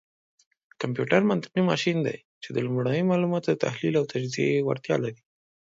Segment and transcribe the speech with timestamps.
[0.81, 5.21] کمپيوټر منطقي ماشين دی، چې د لومړنيو معلوماتو دتحليل او تجزيې وړتيا لري.